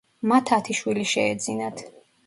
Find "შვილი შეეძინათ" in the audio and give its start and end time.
0.79-1.89